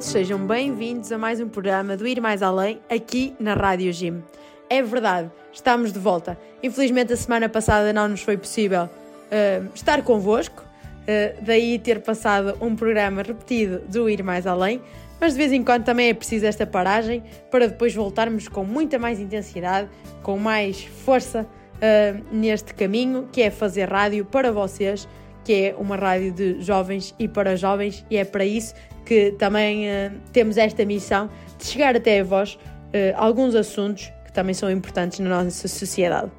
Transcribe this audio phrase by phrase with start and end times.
[0.00, 4.22] todos, sejam bem-vindos a mais um programa do Ir Mais Além aqui na Rádio Gym.
[4.68, 6.38] É verdade, estamos de volta.
[6.62, 12.56] Infelizmente, a semana passada não nos foi possível uh, estar convosco, uh, daí ter passado
[12.62, 14.80] um programa repetido do Ir Mais Além,
[15.20, 18.98] mas de vez em quando também é preciso esta paragem para depois voltarmos com muita
[18.98, 19.88] mais intensidade,
[20.22, 25.06] com mais força uh, neste caminho que é fazer rádio para vocês,
[25.44, 28.74] que é uma rádio de jovens e para jovens, e é para isso
[29.10, 34.32] que também uh, temos esta missão de chegar até a vós uh, alguns assuntos que
[34.32, 36.30] também são importantes na nossa sociedade.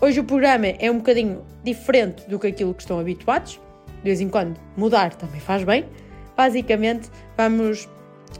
[0.00, 3.54] Hoje o programa é um bocadinho diferente do que aquilo que estão habituados,
[3.96, 5.86] de vez em quando mudar também faz bem.
[6.36, 7.88] Basicamente, vamos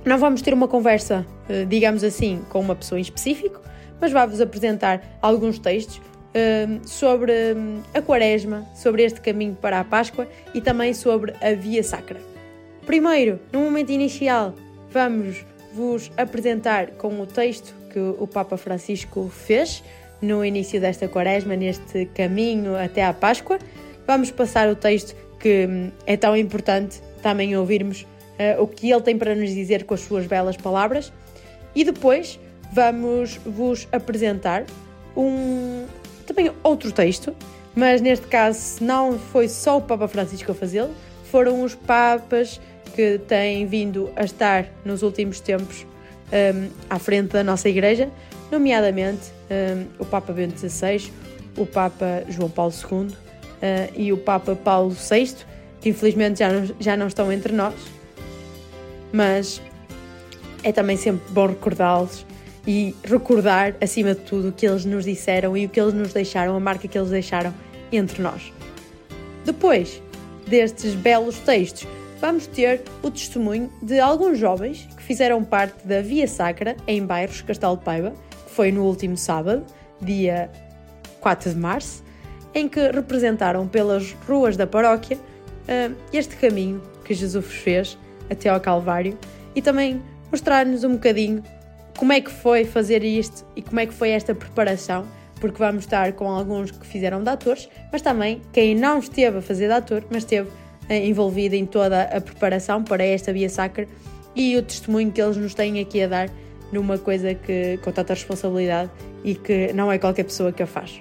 [0.05, 3.61] não vamos ter uma conversa, uh, digamos assim, com uma pessoa em específico,
[4.01, 6.01] mas vou-vos apresentar alguns textos
[6.85, 7.33] sobre
[7.95, 12.34] a Quaresma, sobre este caminho para a Páscoa e também sobre a Via Sacra.
[12.87, 14.55] Primeiro, no momento inicial,
[14.91, 19.83] vamos vos apresentar com o texto que o Papa Francisco fez
[20.21, 23.59] no início desta quaresma, neste caminho até à Páscoa.
[24.07, 29.01] Vamos passar o texto que hum, é tão importante também ouvirmos uh, o que ele
[29.01, 31.11] tem para nos dizer com as suas belas palavras.
[31.75, 32.39] E depois
[32.71, 34.65] vamos vos apresentar
[35.17, 35.87] um
[36.27, 37.35] também outro texto,
[37.75, 40.95] mas neste caso não foi só o Papa Francisco a fazê-lo,
[41.31, 42.61] foram os Papas
[42.95, 45.85] que têm vindo a estar nos últimos tempos
[46.33, 48.09] um, à frente da nossa Igreja,
[48.51, 51.11] nomeadamente um, o Papa Bento XVI,
[51.57, 53.15] o Papa João Paulo II uh,
[53.97, 55.35] e o Papa Paulo VI,
[55.81, 57.75] que infelizmente já não, já não estão entre nós,
[59.13, 59.61] mas
[60.63, 62.25] é também sempre bom recordá-los
[62.67, 66.13] e recordar, acima de tudo, o que eles nos disseram e o que eles nos
[66.13, 67.53] deixaram, a marca que eles deixaram
[67.93, 68.53] entre nós.
[69.45, 70.01] Depois
[70.47, 71.87] destes belos textos,
[72.25, 77.43] vamos ter o testemunho de alguns jovens que fizeram parte da Via Sacra em Bairros,
[77.43, 78.15] Castelo de Paiva,
[78.47, 79.63] que foi no último sábado,
[80.01, 80.51] dia
[81.21, 82.03] 4 de março,
[82.55, 87.99] em que representaram pelas ruas da paróquia uh, este caminho que Jesus fez
[88.31, 89.19] até ao Calvário
[89.55, 91.43] e também mostrar-nos um bocadinho
[91.99, 95.07] como é que foi fazer isto e como é que foi esta preparação,
[95.39, 99.43] porque vamos estar com alguns que fizeram de atores, mas também quem não esteve a
[99.43, 100.49] fazer de ator, mas esteve
[100.89, 103.87] eh, envolvido em toda a preparação para esta Via Sacra
[104.35, 106.31] e o testemunho que eles nos têm aqui a dar
[106.73, 108.91] numa coisa que com tanta responsabilidade
[109.23, 111.01] e que não é qualquer pessoa que a faz.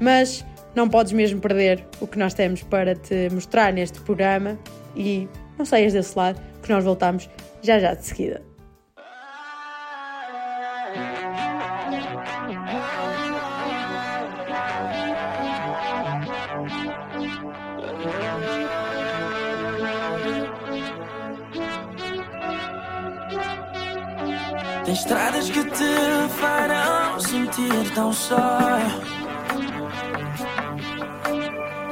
[0.00, 0.44] Mas
[0.74, 4.58] não podes mesmo perder o que nós temos para te mostrar neste programa
[4.96, 5.28] e
[5.58, 7.28] não saias desse lado, que nós voltamos
[7.62, 8.49] já já de seguida.
[24.90, 28.58] Tem estradas que te farão sentir tão só.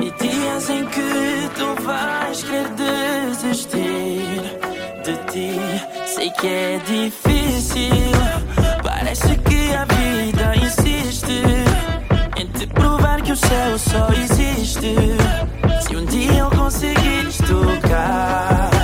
[0.01, 4.43] E dias em que tu vais querer desistir
[5.05, 5.61] de ti.
[6.07, 7.93] Sei que é difícil,
[8.83, 11.43] parece que a vida insiste
[12.37, 14.97] em te provar que o céu só existe.
[15.87, 18.78] Se um dia eu conseguir tocar.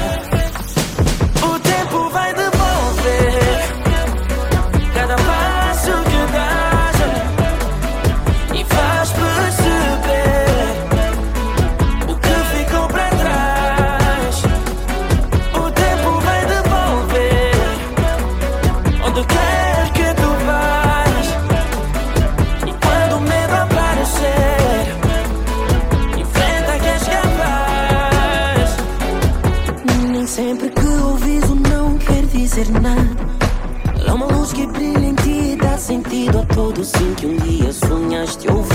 [30.34, 33.08] Sempre que ouvis o não quer dizer nada.
[34.04, 37.36] Há uma luz que brilha em ti e dá sentido a todo sim que um
[37.36, 38.73] dia sonhaste ouvir.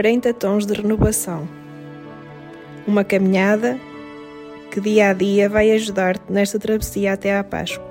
[0.00, 1.46] 40 tons de renovação.
[2.86, 3.78] Uma caminhada
[4.70, 7.86] que dia a dia vai ajudar-te nesta travessia até à Páscoa.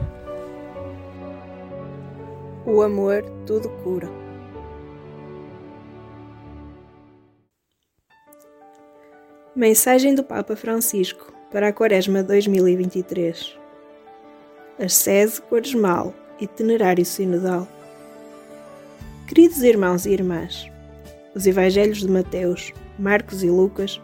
[2.65, 4.09] O amor tudo cura.
[9.55, 13.55] Mensagem do Papa Francisco para a Quaresma 2023.
[14.79, 17.67] Ascese Quaresmal, Itinerário Sinodal.
[19.27, 20.71] Queridos irmãos e irmãs,
[21.35, 24.01] os Evangelhos de Mateus, Marcos e Lucas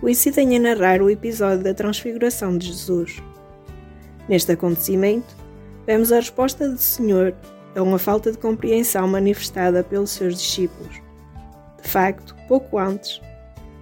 [0.00, 3.22] coincidem a narrar o episódio da Transfiguração de Jesus.
[4.28, 5.34] Neste acontecimento,
[5.86, 7.34] vemos a resposta do Senhor
[7.74, 11.00] a uma falta de compreensão manifestada pelos seus discípulos.
[11.82, 13.20] De facto, pouco antes,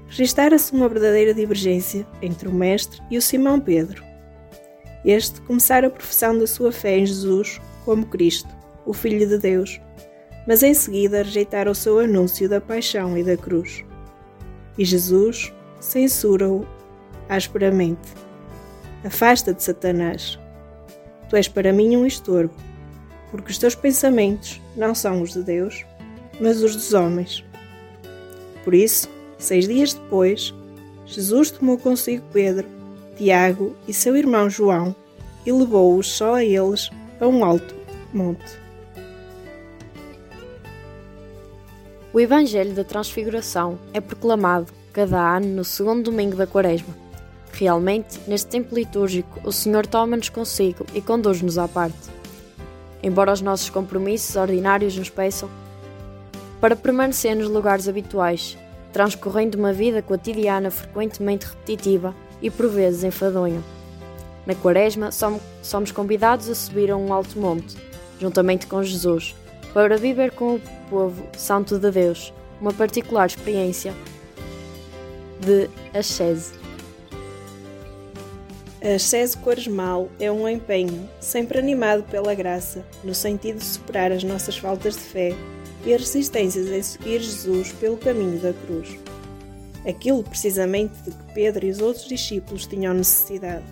[0.08, 4.04] registara-se uma verdadeira divergência entre o Mestre e o Simão Pedro.
[5.04, 8.48] Este começara a profissão da sua fé em Jesus como Cristo,
[8.86, 9.80] o Filho de Deus,
[10.46, 13.84] mas em seguida rejeitara o seu anúncio da paixão e da cruz.
[14.76, 16.66] E Jesus censura-o
[17.28, 18.12] asperamente.
[19.04, 20.38] Afasta-te, Satanás.
[21.28, 22.54] Tu és para mim um estorbo,
[23.30, 25.84] porque os teus pensamentos não são os de Deus,
[26.40, 27.44] mas os dos homens.
[28.64, 29.08] Por isso,
[29.44, 30.54] Seis dias depois,
[31.04, 32.66] Jesus tomou consigo Pedro,
[33.14, 34.96] Tiago e seu irmão João
[35.44, 37.74] e levou-os só a eles a um alto
[38.10, 38.63] monte.
[42.14, 46.94] O Evangelho da Transfiguração é proclamado cada ano no segundo domingo da Quaresma.
[47.52, 51.98] Realmente, neste tempo litúrgico, o Senhor toma-nos consigo e conduz-nos à parte.
[53.02, 55.50] Embora os nossos compromissos ordinários nos peçam,
[56.60, 58.56] para permanecer nos lugares habituais
[58.92, 63.60] transcorrendo uma vida cotidiana frequentemente repetitiva e por vezes enfadonha.
[64.46, 65.10] Na Quaresma,
[65.60, 67.76] somos convidados a subir a um alto monte,
[68.20, 69.34] juntamente com Jesus,
[69.72, 70.60] para viver com o
[70.94, 73.92] povo santo de Deus uma particular experiência
[75.40, 76.52] de ascese.
[78.80, 84.22] A ascese quaresmal é um empenho, sempre animado pela graça, no sentido de superar as
[84.22, 85.34] nossas faltas de fé
[85.84, 88.96] e as resistências em seguir Jesus pelo caminho da cruz.
[89.84, 93.64] Aquilo precisamente de que Pedro e os outros discípulos tinham necessidade.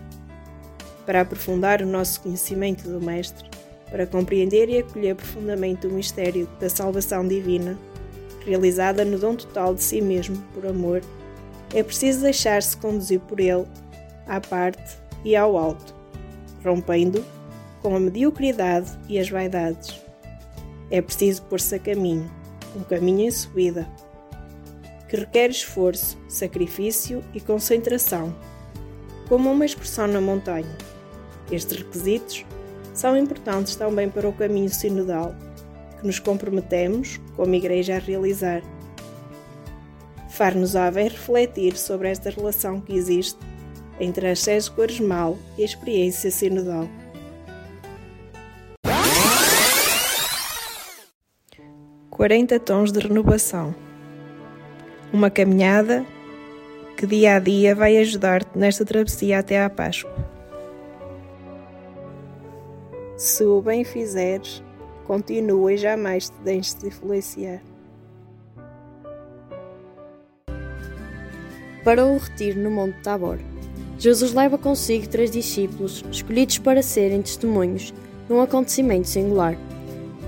[1.06, 3.48] Para aprofundar o nosso conhecimento do Mestre,
[3.92, 7.78] para compreender e acolher profundamente o mistério da salvação divina,
[8.44, 11.00] realizada no dom total de si mesmo por amor,
[11.72, 13.66] é preciso deixar-se conduzir por ele,
[14.26, 15.94] à parte e ao alto,
[16.64, 17.24] rompendo
[17.80, 20.02] com a mediocridade e as vaidades
[20.92, 22.30] é preciso pôr-se a caminho,
[22.76, 23.88] um caminho em subida,
[25.08, 28.36] que requer esforço, sacrifício e concentração,
[29.26, 30.76] como uma expressão na montanha.
[31.50, 32.44] Estes requisitos
[33.02, 35.34] são importantes também para o caminho sinodal,
[35.98, 38.62] que nos comprometemos, como Igreja, a realizar.
[40.30, 43.40] Far-nos-á bem refletir sobre esta relação que existe
[43.98, 46.88] entre a sede quaresmal e a experiência sinodal.
[52.08, 53.74] 40 tons de renovação.
[55.12, 56.06] Uma caminhada
[56.96, 60.31] que dia a dia vai ajudar-te nesta travessia até à Páscoa.
[63.22, 64.60] Se o bem fizeres,
[65.06, 67.62] continua e jamais te deixes de influenciar.
[71.84, 73.38] Para o retiro no Monte Tabor,
[73.96, 77.94] Jesus leva consigo três discípulos escolhidos para serem testemunhos
[78.26, 79.56] de um acontecimento singular.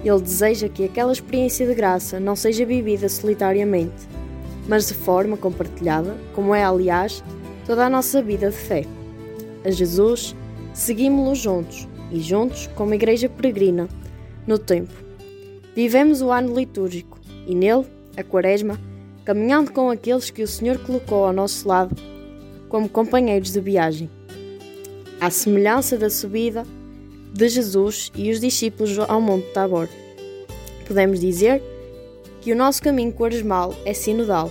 [0.05, 4.07] Ele deseja que aquela experiência de graça não seja vivida solitariamente,
[4.69, 7.25] mas de forma compartilhada, como é, aliás,
[7.67, 8.85] toda a nossa vida de fé.
[9.65, 10.37] A Jesus,
[10.73, 13.89] seguimos-lo juntos e juntos, como igreja peregrina,
[14.47, 14.93] no tempo.
[15.75, 17.85] Vivemos o ano litúrgico e nele,
[18.17, 18.79] a Quaresma,
[19.25, 21.95] caminhando com aqueles que o Senhor colocou ao nosso lado
[22.69, 24.11] como companheiros de viagem.
[25.21, 26.65] À semelhança da subida
[27.33, 29.89] de Jesus e os discípulos ao Monte Tabor.
[30.87, 31.63] Podemos dizer
[32.41, 34.51] que o nosso caminho quaresmal é sinodal,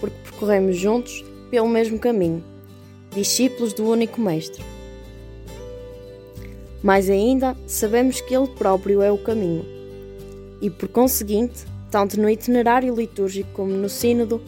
[0.00, 2.42] porque percorremos juntos pelo mesmo caminho,
[3.14, 4.73] discípulos do único Mestre.
[6.84, 9.64] Mais ainda, sabemos que Ele próprio é o caminho,
[10.60, 14.38] e por conseguinte, tanto no itinerário litúrgico como no Sínodo,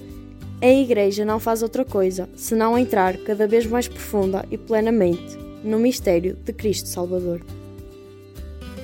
[0.60, 5.78] a Igreja não faz outra coisa senão entrar cada vez mais profunda e plenamente no
[5.78, 7.40] mistério de Cristo Salvador.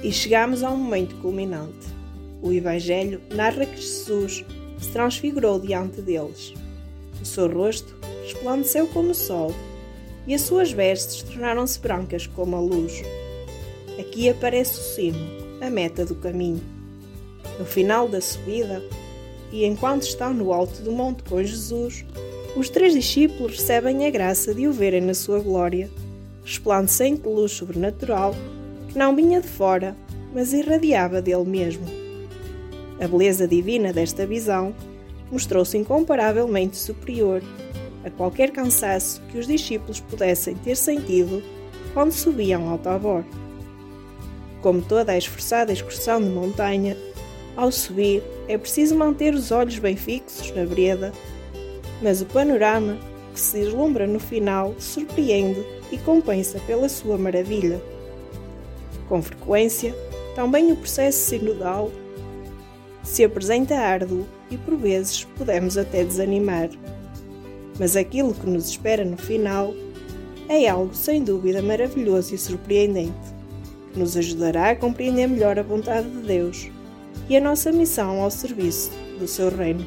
[0.03, 1.89] E chegamos a um momento culminante.
[2.41, 4.47] O Evangelho narra que Jesus
[4.79, 6.55] se transfigurou diante deles.
[7.21, 9.55] O seu rosto resplandeceu como o sol
[10.27, 13.03] e as suas vestes tornaram-se brancas como a luz.
[13.99, 15.19] Aqui aparece o cimo,
[15.61, 16.63] a meta do caminho.
[17.59, 18.83] No final da subida,
[19.53, 22.05] e enquanto estão no alto do monte com Jesus,
[22.57, 25.91] os três discípulos recebem a graça de o verem na sua glória,
[26.45, 28.35] resplandecente de luz sobrenatural
[28.89, 29.97] que não vinha de fora,
[30.35, 31.85] mas irradiava dele mesmo.
[33.01, 34.75] A beleza divina desta visão
[35.31, 37.43] mostrou-se incomparavelmente superior
[38.05, 41.43] a qualquer cansaço que os discípulos pudessem ter sentido
[41.95, 43.25] quando subiam ao Tabor.
[44.63, 46.97] Como toda a esforçada excursão de montanha,
[47.57, 51.13] ao subir é preciso manter os olhos bem fixos na vereda,
[52.01, 52.97] mas o panorama
[53.35, 57.83] que se deslumbra no final surpreende e compensa pela sua maravilha.
[59.09, 59.95] Com frequência,
[60.35, 61.91] também o processo sinodal
[63.03, 66.71] se apresenta árduo e por vezes podemos até desanimar.
[67.79, 69.75] Mas aquilo que nos espera no final
[70.49, 73.32] é algo sem dúvida maravilhoso e surpreendente,
[73.95, 76.71] nos ajudará a compreender melhor a vontade de Deus
[77.29, 79.87] e a nossa missão ao serviço do seu reino.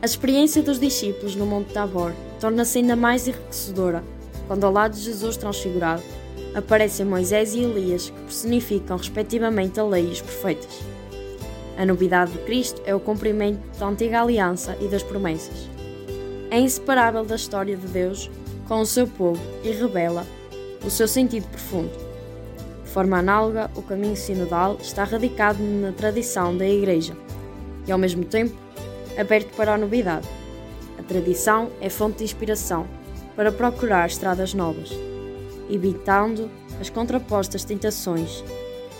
[0.00, 4.02] A experiência dos discípulos no Monte Tabor torna-se ainda mais enriquecedora
[4.48, 6.02] quando, ao lado de Jesus transfigurado,
[6.54, 10.80] aparecem Moisés e Elias, que personificam respectivamente a lei e os profetas.
[11.78, 15.70] A novidade de Cristo é o cumprimento da antiga aliança e das promessas.
[16.50, 18.30] É inseparável da história de Deus
[18.68, 20.26] com o seu povo e revela
[20.84, 21.92] o seu sentido profundo.
[22.84, 27.16] De forma análoga, o caminho sinodal está radicado na tradição da Igreja
[27.86, 28.54] e, ao mesmo tempo,
[29.18, 30.28] aberto para a novidade.
[30.98, 32.86] A tradição é fonte de inspiração
[33.34, 34.90] para procurar estradas novas,
[35.70, 38.44] evitando as contrapostas tentações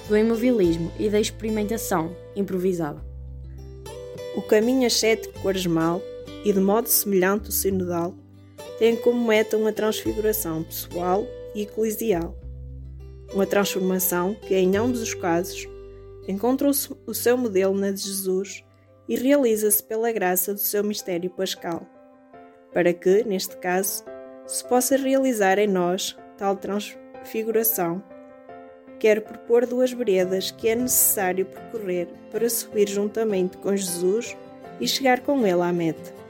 [0.08, 3.00] do imobilismo e da experimentação improvisada.
[4.34, 6.00] O caminho ascético quaresmal,
[6.44, 8.14] e de modo semelhante o sinodal,
[8.78, 12.36] tem como meta uma transfiguração pessoal e eclesial.
[13.32, 15.68] Uma transformação que, em ambos os casos,
[16.28, 18.64] encontra o seu modelo na de Jesus
[19.08, 21.86] e realiza-se pela graça do seu mistério pascal,
[22.72, 24.04] para que, neste caso,
[24.46, 28.02] se possa realizar em nós tal transfiguração
[29.02, 34.36] quero propor duas veredas que é necessário percorrer para subir juntamente com Jesus
[34.78, 36.21] e chegar com Ele à meta.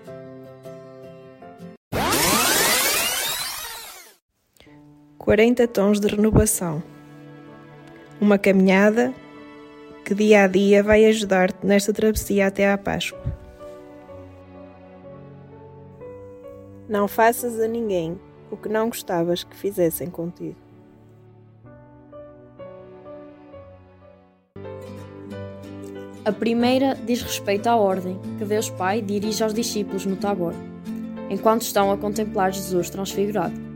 [5.23, 6.83] Quarenta tons de renovação.
[8.21, 9.15] Uma caminhada
[10.05, 13.23] que dia a dia vai ajudar-te nesta travessia até à Páscoa.
[16.89, 18.19] Não faças a ninguém
[18.51, 20.57] o que não gostavas que fizessem contigo.
[26.25, 30.53] A primeira diz respeito à ordem que Deus Pai dirige aos discípulos no Tabor,
[31.31, 33.72] enquanto estão a contemplar Jesus transfigurado.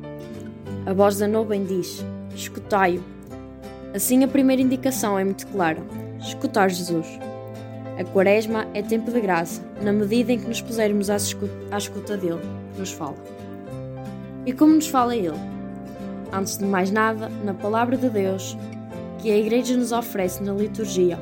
[0.87, 3.03] A voz da nuvem diz: Escutai-o.
[3.93, 5.83] Assim, a primeira indicação é muito clara:
[6.21, 7.07] escutar Jesus.
[7.99, 12.41] A Quaresma é tempo de graça, na medida em que nos pusermos à escuta, dele,
[12.73, 13.17] que nos fala.
[14.47, 15.37] E como nos fala ele?
[16.33, 18.57] Antes de mais nada, na Palavra de Deus,
[19.19, 21.19] que a Igreja nos oferece na liturgia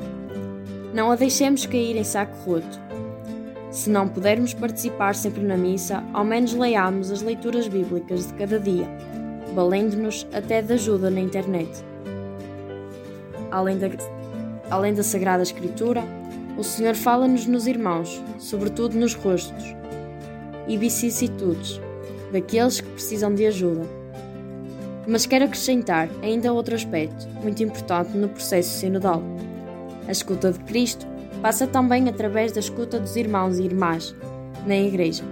[0.95, 2.79] não a deixemos cair em saco roto.
[3.69, 8.57] Se não pudermos participar sempre na missa, ao menos leiamos as leituras bíblicas de cada
[8.57, 8.87] dia,
[9.55, 11.71] valendo-nos até de ajuda na internet.
[13.49, 13.87] Além da,
[14.69, 16.03] além da Sagrada Escritura,
[16.57, 19.63] o Senhor fala-nos nos irmãos, sobretudo nos rostos
[20.67, 21.81] e vicissitudes
[22.31, 23.83] daqueles que precisam de ajuda.
[25.07, 29.23] Mas quero acrescentar ainda outro aspecto muito importante no processo sinodal
[30.07, 31.05] a escuta de Cristo
[31.41, 34.15] passa também através da escuta dos irmãos e irmãs
[34.65, 35.23] na Igreja.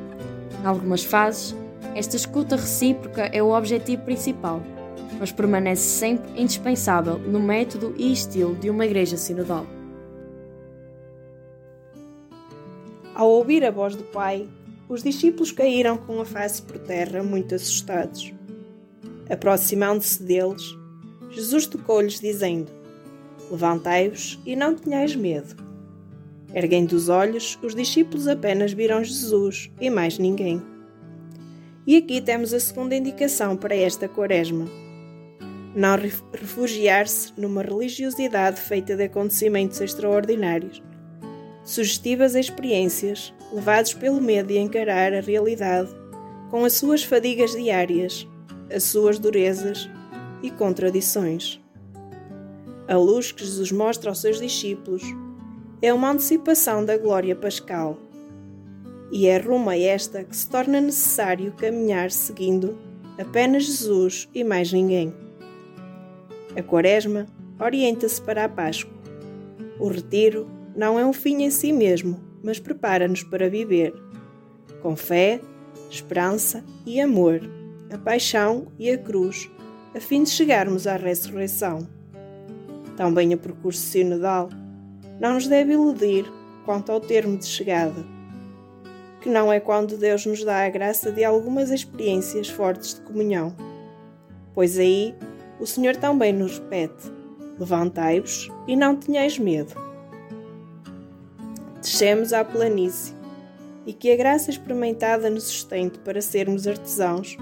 [0.62, 1.56] Em algumas fases,
[1.96, 4.62] esta escuta recíproca é o objetivo principal,
[5.20, 9.66] mas permanece sempre indispensável no método e estilo de uma Igreja sinodal.
[13.14, 14.48] Ao ouvir a voz do Pai,
[14.90, 18.34] os discípulos caíram com a face por terra, muito assustados.
[19.30, 20.76] Aproximando-se deles,
[21.30, 22.72] Jesus tocou-lhes, dizendo:
[23.52, 25.56] Levantai-vos e não tenhais medo.
[26.54, 30.73] Erguendo os olhos, os discípulos apenas viram Jesus e mais ninguém.
[31.86, 34.66] E aqui temos a segunda indicação para esta quaresma.
[35.76, 35.98] Não
[36.32, 40.82] refugiar-se numa religiosidade feita de acontecimentos extraordinários,
[41.66, 45.90] sugestivas experiências, levados pelo medo de encarar a realidade
[46.50, 48.26] com as suas fadigas diárias,
[48.74, 49.90] as suas durezas
[50.42, 51.60] e contradições.
[52.88, 55.04] A luz que Jesus mostra aos seus discípulos
[55.82, 57.98] é uma antecipação da glória pascal.
[59.16, 62.76] E é rumo a esta que se torna necessário caminhar seguindo
[63.20, 65.14] apenas Jesus e mais ninguém.
[66.58, 67.28] A Quaresma
[67.60, 68.92] orienta-se para a Páscoa,
[69.80, 73.94] o retiro não é um fim em si mesmo, mas prepara-nos para viver,
[74.82, 75.40] com fé,
[75.92, 77.40] esperança e amor,
[77.92, 79.48] a paixão e a cruz,
[79.96, 81.88] a fim de chegarmos à ressurreição.
[82.98, 84.50] Também o percurso sinodal
[85.22, 86.26] não nos deve iludir
[86.66, 88.04] quanto ao termo de chegada,
[89.24, 93.56] que não é quando Deus nos dá a graça de algumas experiências fortes de comunhão,
[94.54, 95.16] pois aí
[95.62, 97.10] o Senhor também nos repete:
[97.58, 99.74] Levantai-vos e não tenhais medo.
[101.80, 103.16] Descemos à planície
[103.86, 107.38] e que a graça experimentada nos sustente para sermos artesãos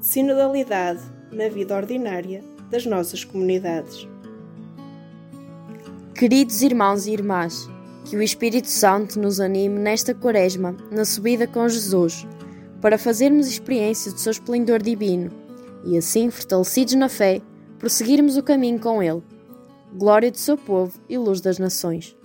[0.00, 1.00] de sinodalidade
[1.30, 4.08] na vida ordinária das nossas comunidades.
[6.12, 7.68] Queridos irmãos e irmãs,
[8.04, 12.26] que o Espírito Santo nos anime nesta quaresma, na subida com Jesus,
[12.80, 15.30] para fazermos experiência do seu esplendor divino
[15.84, 17.40] e, assim, fortalecidos na fé,
[17.78, 19.22] prosseguirmos o caminho com Ele.
[19.94, 22.16] Glória do seu povo e luz das nações.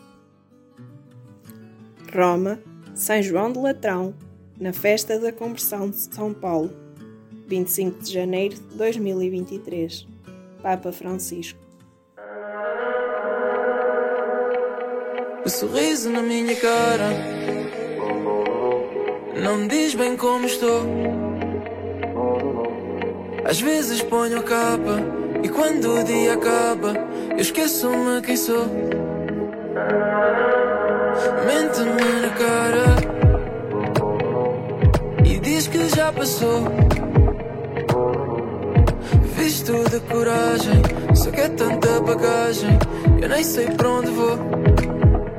[2.13, 2.59] Roma,
[2.93, 4.13] São João de Latrão,
[4.59, 6.71] na festa da conversão de São Paulo,
[7.47, 10.07] 25 de janeiro de 2023.
[10.61, 11.59] Papa Francisco.
[15.49, 17.09] O sorriso na minha cara
[19.35, 20.83] não diz bem como estou.
[23.43, 25.01] Às vezes ponho a capa
[25.41, 26.93] e quando o dia acaba,
[27.31, 28.67] eu esqueço-me quem sou.
[31.47, 32.85] Mente-me na cara
[35.25, 36.61] e diz que já passou.
[39.35, 40.83] Visto de coragem,
[41.15, 42.77] só que é tanta bagagem,
[43.19, 44.37] eu nem sei para onde vou.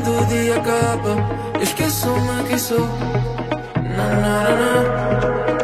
[0.00, 2.78] quando o dia acaba, esqueço-me quem sou.
[2.78, 5.59] Não, não, não, não.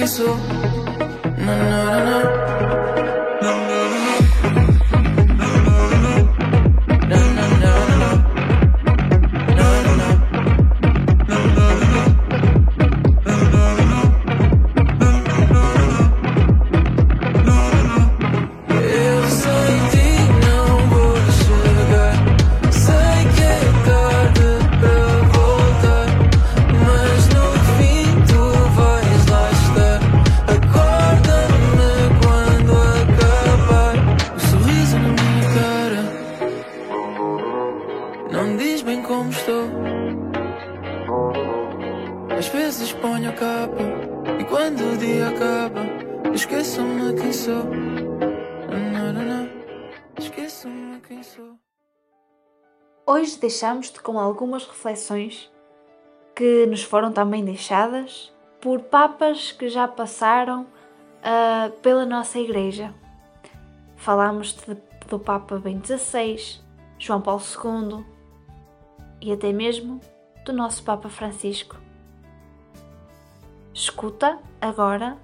[0.00, 0.36] quem sou.
[1.36, 2.39] Não, não,
[53.60, 55.52] deixamos-te com algumas reflexões
[56.34, 60.66] que nos foram também deixadas por papas que já passaram
[61.22, 62.94] ah, pela nossa igreja.
[63.96, 66.62] Falámos-te do Papa Bento XVI,
[66.98, 68.02] João Paulo II
[69.20, 70.00] e até mesmo
[70.46, 71.76] do nosso Papa Francisco.
[73.74, 75.18] Escuta agora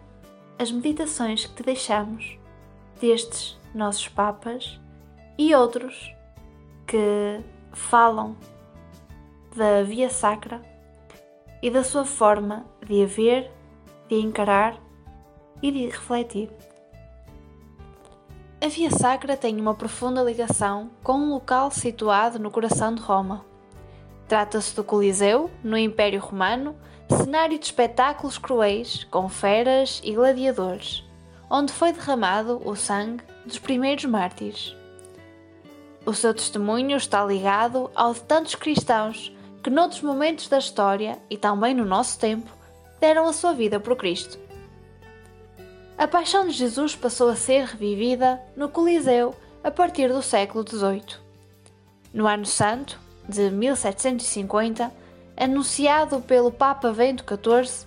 [0.59, 2.39] as meditações que te deixamos
[3.01, 4.79] destes nossos papas
[5.39, 6.15] e outros
[6.87, 7.43] que
[7.77, 8.35] falam
[9.55, 10.61] da via sacra
[11.63, 13.51] e da sua forma de a ver,
[14.09, 14.77] de a encarar
[15.63, 16.51] e de refletir.
[18.63, 23.45] A Via Sacra tem uma profunda ligação com um local situado no coração de Roma.
[24.27, 26.75] Trata-se do Coliseu, no Império Romano,
[27.09, 31.05] cenário de espetáculos cruéis com feras e gladiadores,
[31.51, 34.75] onde foi derramado o sangue dos primeiros mártires.
[36.07, 41.37] O seu testemunho está ligado ao de tantos cristãos que, noutros momentos da história e
[41.37, 42.49] também no nosso tempo,
[43.01, 44.39] deram a sua vida por Cristo.
[45.99, 51.19] A paixão de Jesus passou a ser revivida no Coliseu a partir do século XVIII.
[52.15, 54.93] No Ano Santo, de 1750,
[55.37, 57.85] anunciado pelo Papa Bento XIV,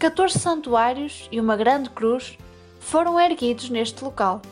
[0.00, 2.36] 14 santuários e uma grande cruz
[2.80, 4.42] foram erguidos neste local.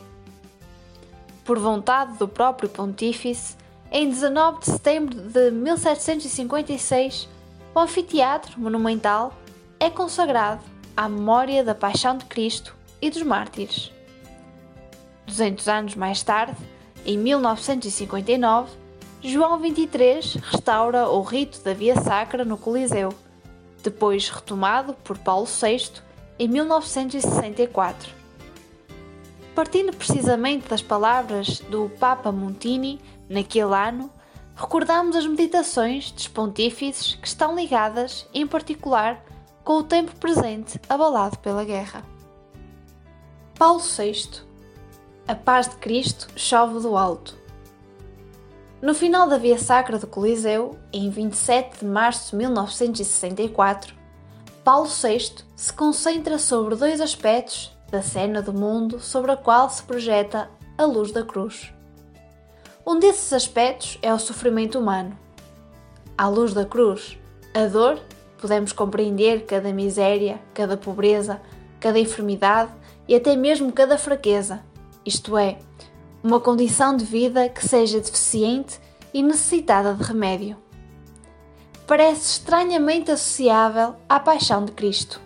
[1.43, 3.55] Por vontade do próprio Pontífice,
[3.91, 7.27] em 19 de setembro de 1756,
[7.75, 9.33] o anfiteatro monumental
[9.79, 10.63] é consagrado
[10.95, 13.91] à memória da Paixão de Cristo e dos mártires.
[15.27, 16.57] 200 anos mais tarde,
[17.05, 18.71] em 1959,
[19.21, 23.13] João XXIII restaura o rito da Via Sacra no Coliseu,
[23.83, 25.91] depois retomado por Paulo VI
[26.39, 28.22] em 1964.
[29.55, 34.11] Partindo precisamente das palavras do Papa Montini naquele ano,
[34.55, 39.23] recordamos as meditações dos pontífices que estão ligadas, em particular,
[39.63, 42.03] com o tempo presente abalado pela guerra.
[43.57, 44.41] Paulo VI
[45.27, 47.37] A paz de Cristo chove do alto.
[48.81, 53.95] No final da Via Sacra do Coliseu, em 27 de março de 1964,
[54.63, 59.83] Paulo VI se concentra sobre dois aspectos da cena do mundo sobre a qual se
[59.83, 61.71] projeta a luz da cruz.
[62.83, 65.15] Um desses aspectos é o sofrimento humano.
[66.17, 67.19] À luz da cruz,
[67.53, 67.99] a dor,
[68.41, 71.39] podemos compreender cada miséria, cada pobreza,
[71.79, 72.71] cada enfermidade
[73.07, 74.63] e até mesmo cada fraqueza,
[75.05, 75.59] isto é,
[76.23, 78.79] uma condição de vida que seja deficiente
[79.13, 80.57] e necessitada de remédio.
[81.85, 85.21] Parece estranhamente associável à paixão de Cristo.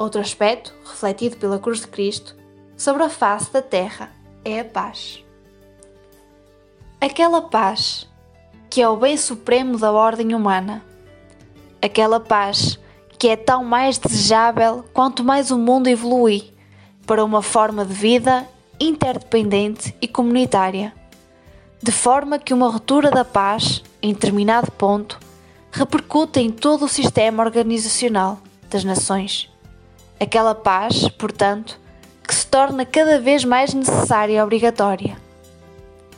[0.00, 2.34] Outro aspecto, refletido pela cruz de Cristo,
[2.74, 4.10] sobre a face da terra,
[4.42, 5.22] é a paz.
[6.98, 8.08] Aquela paz
[8.70, 10.82] que é o bem supremo da ordem humana.
[11.82, 12.78] Aquela paz
[13.18, 16.50] que é tão mais desejável quanto mais o mundo evolui
[17.06, 18.48] para uma forma de vida
[18.80, 20.94] interdependente e comunitária,
[21.82, 25.20] de forma que uma ruptura da paz, em determinado ponto,
[25.70, 28.38] repercute em todo o sistema organizacional
[28.70, 29.49] das nações.
[30.22, 31.80] Aquela paz, portanto,
[32.28, 35.16] que se torna cada vez mais necessária e obrigatória.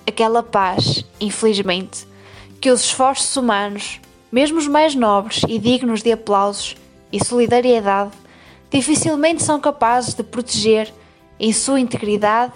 [0.05, 2.05] Aquela paz, infelizmente,
[2.61, 6.77] que os esforços humanos, mesmo os mais nobres e dignos de aplausos,
[7.12, 8.11] e solidariedade
[8.73, 10.93] dificilmente são capazes de proteger
[11.38, 12.55] em sua integridade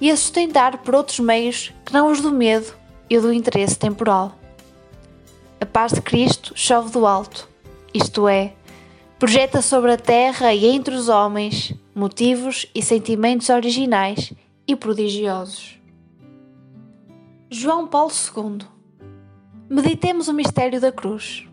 [0.00, 2.72] e a sustentar por outros meios que não os do medo
[3.10, 4.32] e do interesse temporal.
[5.60, 7.48] A paz de Cristo chove do alto,
[7.92, 8.52] isto é,
[9.18, 14.32] projeta sobre a terra e entre os homens motivos e sentimentos originais
[14.66, 15.78] e prodigiosos.
[17.50, 18.74] João Paulo II
[19.68, 21.48] Meditemos o mistério da cruz.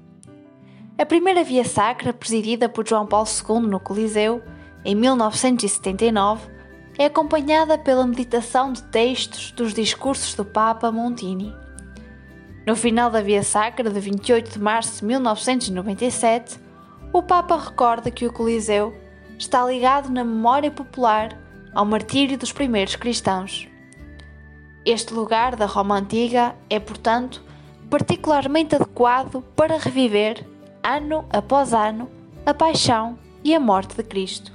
[0.98, 4.44] A primeira via sacra, presidida por João Paulo II no Coliseu,
[4.84, 6.50] em 1979,
[6.98, 11.56] é acompanhada pela meditação de textos dos discursos do Papa Montini.
[12.68, 16.60] No final da Via Sacra, de 28 de março de 1997,
[17.14, 18.96] o Papa recorda que o Coliseu
[19.38, 21.38] está ligado na memória popular
[21.74, 23.68] ao martírio dos primeiros cristãos.
[24.86, 27.44] Este lugar da Roma Antiga é, portanto,
[27.90, 30.48] particularmente adequado para reviver
[30.82, 32.10] ano após ano,
[32.46, 34.54] a paixão e a morte de Cristo.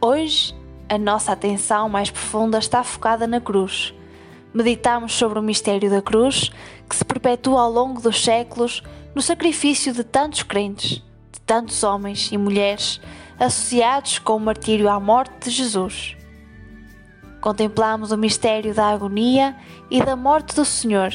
[0.00, 0.54] Hoje,
[0.88, 3.94] a nossa atenção mais profunda está focada na cruz.
[4.52, 6.50] Meditamos sobre o mistério da cruz,
[6.88, 8.82] que se perpetua ao longo dos séculos
[9.14, 13.00] no sacrifício de tantos crentes, de tantos homens e mulheres
[13.38, 16.16] associados com o martírio à morte de Jesus.
[17.40, 19.56] Contemplamos o mistério da agonia
[19.90, 21.12] e da morte do Senhor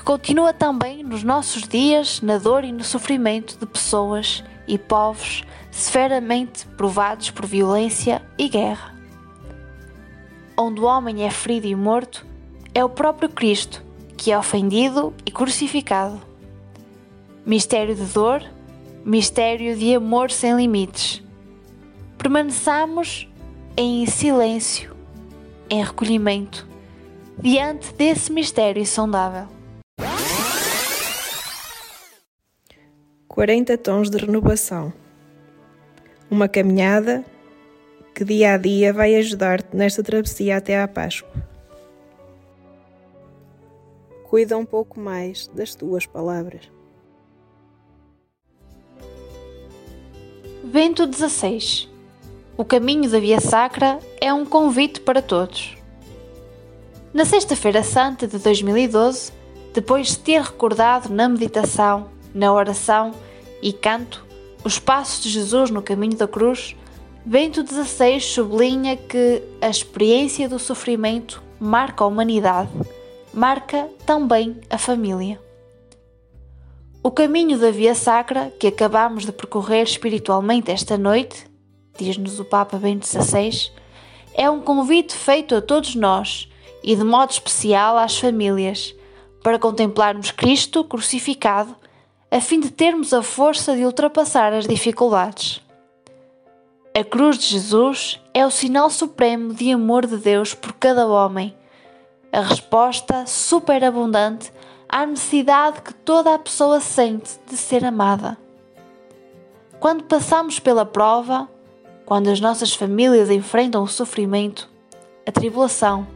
[0.00, 5.44] que continua também nos nossos dias na dor e no sofrimento de pessoas e povos
[5.70, 8.94] severamente provados por violência e guerra.
[10.56, 12.26] Onde o homem é ferido e morto,
[12.74, 13.82] é o próprio Cristo
[14.16, 16.29] que é ofendido e crucificado.
[17.50, 18.44] Mistério de dor,
[19.04, 21.20] mistério de amor sem limites.
[22.16, 23.28] Permaneçamos
[23.76, 24.94] em silêncio,
[25.68, 26.64] em recolhimento,
[27.36, 29.48] diante desse mistério insondável.
[33.26, 34.92] 40 tons de renovação.
[36.30, 37.24] Uma caminhada
[38.14, 41.34] que dia a dia vai ajudar-te nesta travessia até à Páscoa.
[44.22, 46.70] Cuida um pouco mais das tuas palavras.
[50.72, 51.88] Vento 16.
[52.56, 55.76] O caminho da Via Sacra é um convite para todos.
[57.12, 59.32] Na Sexta-feira Santa de 2012,
[59.74, 63.10] depois de ter recordado na meditação na oração
[63.60, 64.24] e canto
[64.62, 66.76] os passos de Jesus no caminho da cruz,
[67.24, 72.70] Bento XVI sublinha que a experiência do sofrimento marca a humanidade,
[73.34, 75.49] marca também a família.
[77.02, 81.46] O caminho da Via Sacra que acabamos de percorrer espiritualmente esta noite,
[81.96, 83.70] diz-nos o Papa Bento XVI,
[84.34, 86.46] é um convite feito a todos nós
[86.84, 88.94] e de modo especial às famílias,
[89.42, 91.74] para contemplarmos Cristo crucificado
[92.30, 95.62] a fim de termos a força de ultrapassar as dificuldades.
[96.94, 101.56] A cruz de Jesus é o sinal supremo de amor de Deus por cada homem,
[102.30, 104.52] a resposta superabundante
[104.90, 108.36] à necessidade que toda a pessoa sente de ser amada.
[109.78, 111.48] Quando passamos pela prova,
[112.04, 114.68] quando as nossas famílias enfrentam o sofrimento,
[115.24, 116.08] a tribulação,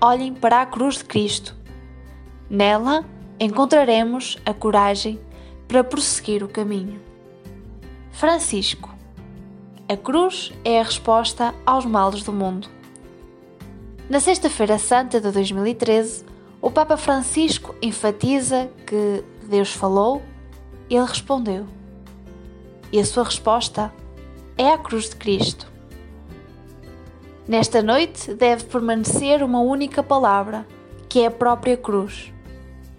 [0.00, 1.54] olhem para a cruz de Cristo.
[2.50, 3.04] Nela,
[3.38, 5.20] encontraremos a coragem
[5.68, 7.00] para prosseguir o caminho.
[8.10, 8.92] Francisco.
[9.88, 12.68] A cruz é a resposta aos males do mundo.
[14.10, 16.31] Na Sexta-feira Santa de 2013,
[16.62, 20.22] o Papa Francisco enfatiza que Deus falou,
[20.88, 21.66] ele respondeu.
[22.92, 23.92] E a sua resposta
[24.56, 25.66] é a cruz de Cristo.
[27.48, 30.64] Nesta noite deve permanecer uma única palavra,
[31.08, 32.32] que é a própria cruz.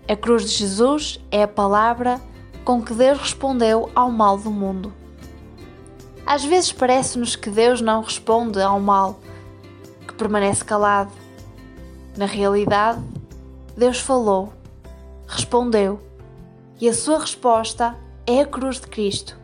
[0.10, 2.20] A cruz de Jesus é a palavra
[2.66, 4.94] com que Deus respondeu ao mal do mundo.
[6.26, 9.22] Às vezes parece-nos que Deus não responde ao mal,
[10.06, 11.12] que permanece calado.
[12.18, 13.02] Na realidade,
[13.76, 14.54] Deus falou,
[15.28, 16.00] respondeu,
[16.80, 19.40] e a sua resposta é a cruz de Cristo.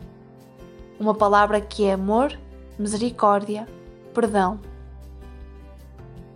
[1.00, 2.38] Uma palavra que é amor,
[2.78, 3.68] misericórdia,
[4.14, 4.60] perdão.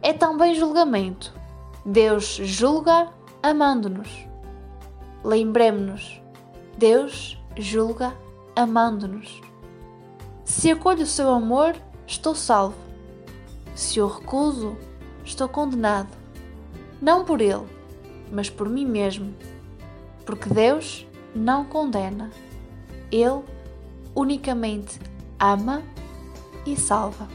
[0.01, 1.33] É também julgamento.
[1.85, 3.09] Deus julga
[3.41, 4.09] amando-nos.
[5.23, 6.21] Lembremos-nos,
[6.77, 8.13] Deus julga
[8.55, 9.41] amando-nos.
[10.43, 11.75] Se acolho o seu amor,
[12.07, 12.75] estou salvo.
[13.75, 14.75] Se o recuso,
[15.23, 16.09] estou condenado.
[17.01, 17.65] Não por ele,
[18.33, 19.31] mas por mim mesmo.
[20.25, 22.31] Porque Deus não condena.
[23.11, 23.43] Ele
[24.15, 24.99] unicamente
[25.39, 25.83] ama
[26.65, 27.27] e salva.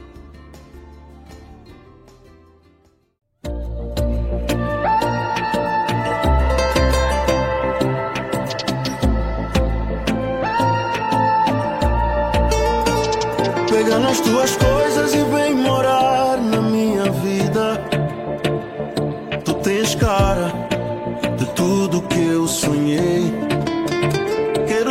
[13.71, 17.81] Pega nas tuas coisas e vem morar na minha vida.
[19.45, 20.48] Tu tens cara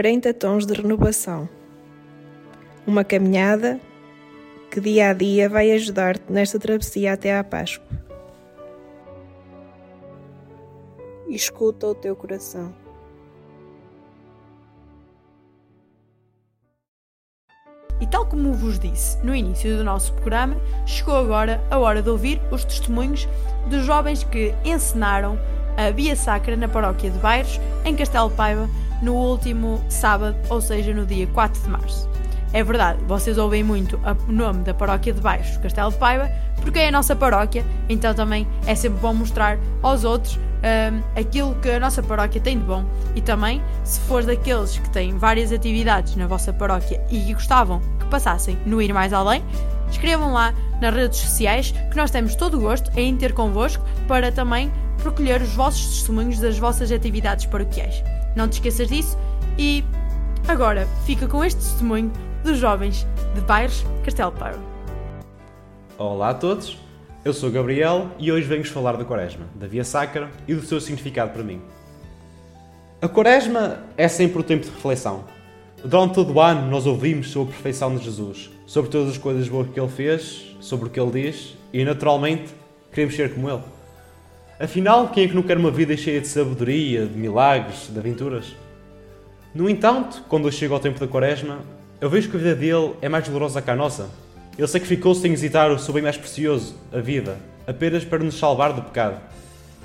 [0.00, 1.46] 40 tons de renovação.
[2.86, 3.78] Uma caminhada
[4.70, 7.86] que dia a dia vai ajudar-te nesta travessia até à Páscoa.
[11.28, 12.72] Escuta o teu coração.
[18.00, 22.08] E tal como vos disse no início do nosso programa, chegou agora a hora de
[22.08, 23.28] ouvir os testemunhos
[23.68, 25.38] dos jovens que encenaram
[25.76, 28.66] a Via Sacra na paróquia de Bairros, em Castelo Paiva,
[29.02, 32.08] no último sábado, ou seja, no dia 4 de março.
[32.52, 36.28] É verdade, vocês ouvem muito o nome da paróquia de Baixos, Castelo de Paiva,
[36.60, 41.54] porque é a nossa paróquia, então também é sempre bom mostrar aos outros um, aquilo
[41.56, 42.84] que a nossa paróquia tem de bom.
[43.14, 48.06] E também, se for daqueles que têm várias atividades na vossa paróquia e gostavam que
[48.06, 49.44] passassem no Ir Mais Além,
[49.90, 54.32] escrevam lá nas redes sociais que nós temos todo o gosto em ter convosco para
[54.32, 54.72] também
[55.04, 58.02] recolher os vossos testemunhos das vossas atividades paroquiais.
[58.36, 59.18] Não te esqueças disso
[59.58, 59.84] e
[60.46, 62.12] agora fica com este testemunho
[62.44, 63.04] dos jovens
[63.34, 64.60] de Baires Castelo Paiva.
[65.98, 66.78] Olá a todos,
[67.24, 70.80] eu sou Gabriel e hoje venho-vos falar da Quaresma, da Via Sacra e do seu
[70.80, 71.60] significado para mim.
[73.02, 75.24] A Quaresma é sempre o tempo de reflexão.
[75.84, 79.48] Durante todo o ano nós ouvimos sobre a perfeição de Jesus, sobre todas as coisas
[79.48, 82.54] boas que ele fez, sobre o que ele diz e, naturalmente,
[82.92, 83.62] queremos ser como ele.
[84.60, 88.54] Afinal, quem é que não quer uma vida cheia de sabedoria, de milagres, de aventuras?
[89.54, 91.60] No entanto, quando eu chego ao tempo da Quaresma,
[91.98, 94.10] eu vejo que a vida dele é mais dolorosa que a nossa.
[94.58, 98.74] Ele sacrificou-se sem hesitar o seu bem mais precioso, a vida, apenas para nos salvar
[98.74, 99.18] do pecado.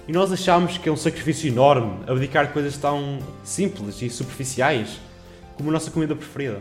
[0.10, 5.00] E nós achamos que é um sacrifício enorme abdicar coisas tão simples e superficiais
[5.56, 6.60] como a nossa comida preferida.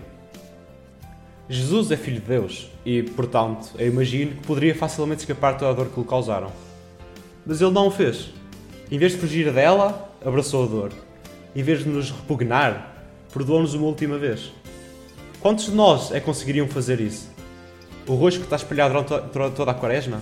[1.48, 5.74] Jesus é filho de Deus e, portanto, eu imagino que poderia facilmente escapar toda a
[5.74, 6.52] dor que lhe causaram.
[7.46, 8.30] Mas ele não o fez.
[8.90, 10.92] Em vez de fugir dela, abraçou a dor.
[11.54, 12.94] Em vez de nos repugnar,
[13.32, 14.52] perdoou-nos uma última vez.
[15.40, 17.28] Quantos de nós é que conseguiriam fazer isso?
[18.06, 18.94] O rosto que está espalhado
[19.32, 20.20] durante toda a quaresma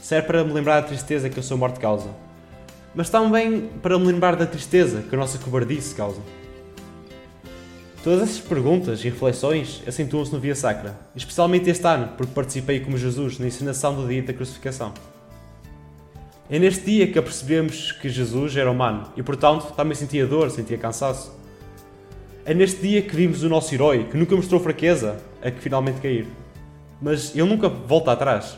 [0.00, 2.08] serve para me lembrar da tristeza que eu sou morte causa,
[2.94, 6.20] mas também para me lembrar da tristeza que a nossa cobardice causa.
[8.02, 12.96] Todas essas perguntas e reflexões acentuam-se no Via Sacra, especialmente este ano, porque participei como
[12.96, 14.94] Jesus na encenação do dia da crucificação.
[16.52, 20.76] É neste dia que apercebemos que Jesus era humano e, portanto, também sentia dor, sentia
[20.76, 21.32] cansaço.
[22.44, 26.00] É neste dia que vimos o nosso herói, que nunca mostrou fraqueza, a que finalmente
[26.00, 26.26] cair.
[27.00, 28.56] Mas ele nunca volta atrás.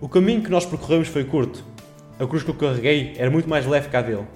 [0.00, 1.62] O caminho que nós percorremos foi curto.
[2.18, 4.26] A cruz que eu carreguei era muito mais leve que a dele.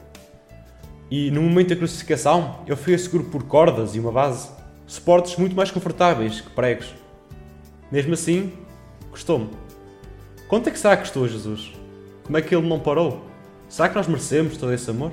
[1.10, 4.50] E no momento da crucificação, eu fui seguro por cordas e uma base,
[4.86, 6.94] suportes muito mais confortáveis que pregos.
[7.90, 8.52] Mesmo assim,
[9.10, 9.48] custou-me.
[10.46, 11.79] Quanto é que será que custou Jesus?
[12.30, 13.22] Como é que ele não parou?
[13.68, 15.10] Será que nós merecemos todo esse amor?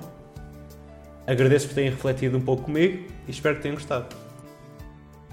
[1.25, 4.15] Agradeço por terem refletido um pouco comigo e espero que tenham gostado.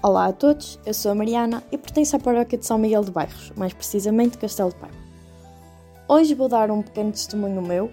[0.01, 3.11] Olá a todos, eu sou a Mariana e pertenço à paróquia de São Miguel de
[3.11, 4.97] Bairros, mais precisamente Castelo de Paiva.
[6.07, 7.91] Hoje vou dar um pequeno testemunho meu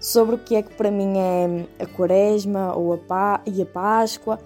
[0.00, 3.66] sobre o que é que para mim é a Quaresma ou a Pá e a
[3.66, 4.38] Páscoa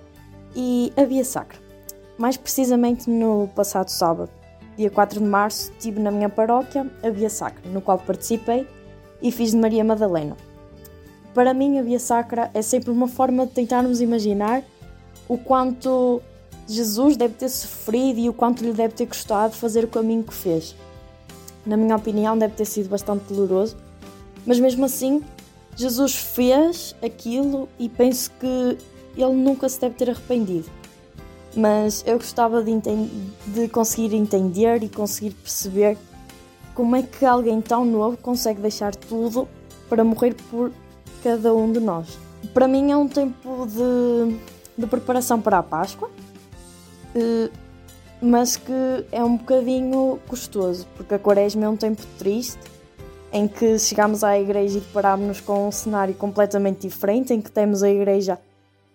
[0.52, 1.60] e a Via Sacra.
[2.18, 4.32] Mais precisamente no passado sábado,
[4.76, 8.66] dia 4 de março, tive na minha paróquia a Via Sacra, no qual participei
[9.22, 10.36] e fiz de Maria Madalena.
[11.34, 14.62] Para mim, a Via Sacra é sempre uma forma de tentarmos imaginar
[15.28, 16.20] o quanto
[16.66, 20.34] Jesus deve ter sofrido e o quanto lhe deve ter custado fazer o caminho que
[20.34, 20.74] fez.
[21.64, 23.76] Na minha opinião, deve ter sido bastante doloroso,
[24.44, 25.22] mas mesmo assim,
[25.76, 28.78] Jesus fez aquilo e penso que
[29.16, 30.68] ele nunca se deve ter arrependido.
[31.54, 32.72] Mas eu gostava de,
[33.46, 35.98] de conseguir entender e conseguir perceber
[36.80, 39.46] como é que alguém tão novo consegue deixar tudo
[39.86, 40.72] para morrer por
[41.22, 42.18] cada um de nós.
[42.54, 44.34] Para mim é um tempo de,
[44.78, 46.10] de preparação para a Páscoa,
[47.14, 47.50] eh,
[48.22, 48.72] mas que
[49.12, 52.58] é um bocadinho custoso, porque a Quaresma é um tempo triste
[53.30, 57.82] em que chegamos à igreja e deparámos-nos com um cenário completamente diferente, em que temos
[57.82, 58.38] a igreja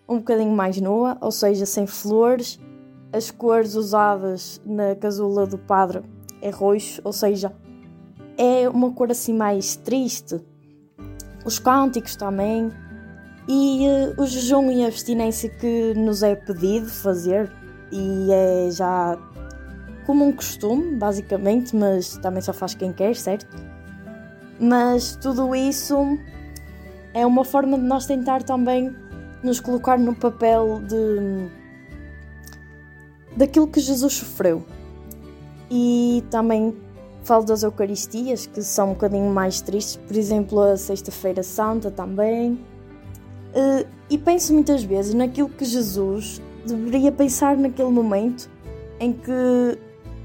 [0.10, 2.60] um bocadinho mais nua, ou seja, sem flores,
[3.14, 6.02] as cores usadas na casula do padre
[6.42, 7.54] é roxo, ou seja,
[8.38, 10.40] é uma cor assim mais triste,
[11.46, 12.72] os cânticos também,
[13.48, 17.52] e uh, o jejum e a abstinência que nos é pedido fazer,
[17.92, 19.18] e é já
[20.06, 23.48] como um costume, basicamente, mas também só faz quem quer, certo?
[24.60, 26.18] Mas tudo isso
[27.14, 28.96] é uma forma de nós tentar também
[29.44, 31.50] nos colocar no papel de
[33.36, 34.66] daquilo que Jesus sofreu.
[35.70, 36.76] E também
[37.26, 42.54] Falo das Eucaristias, que são um bocadinho mais tristes, por exemplo, a Sexta-feira Santa também.
[42.54, 48.48] Uh, e penso muitas vezes naquilo que Jesus deveria pensar naquele momento
[49.00, 49.80] em que,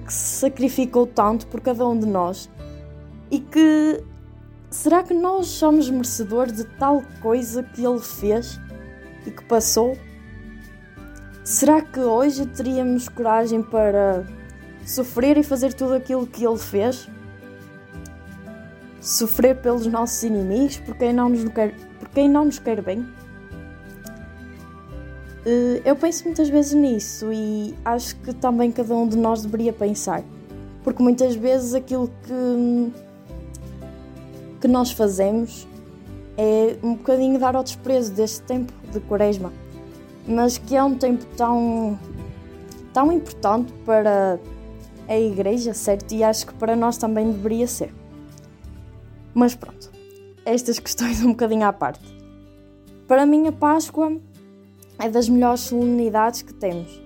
[0.04, 2.50] que se sacrificou tanto por cada um de nós
[3.30, 4.04] e que
[4.68, 8.60] será que nós somos merecedores de tal coisa que ele fez
[9.26, 9.96] e que passou?
[11.44, 14.26] Será que hoje teríamos coragem para
[14.90, 17.08] sofrer e fazer tudo aquilo que ele fez?
[19.00, 23.06] Sofrer pelos nossos inimigos, por quem não nos quer, por quem não nos quer bem?
[25.46, 29.72] Eh, eu penso muitas vezes nisso e acho que também cada um de nós deveria
[29.72, 30.22] pensar,
[30.82, 32.92] porque muitas vezes aquilo que,
[34.60, 35.68] que nós fazemos
[36.36, 39.52] é um bocadinho dar ao desprezo deste tempo de Quaresma,
[40.26, 41.98] mas que é um tempo tão,
[42.92, 44.38] tão importante para
[45.14, 46.12] a Igreja, certo?
[46.12, 47.92] E acho que para nós também deveria ser.
[49.34, 49.90] Mas pronto,
[50.44, 52.00] estas questões um bocadinho à parte.
[53.08, 54.16] Para mim, a Páscoa
[54.98, 57.02] é das melhores solenidades que temos.